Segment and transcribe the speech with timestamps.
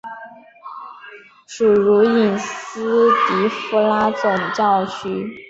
[1.45, 5.39] 属茹伊斯迪福拉总教区。